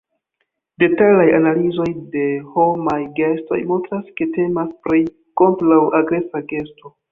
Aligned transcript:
Detalaj 0.83 1.27
analizoj 1.39 1.85
de 2.15 2.23
homaj 2.55 2.97
gestoj 3.21 3.61
montras 3.73 4.09
ke 4.17 4.29
temas 4.41 4.75
pri 4.89 5.05
"kontraŭ-agresa 5.45 6.45
gesto". 6.53 6.95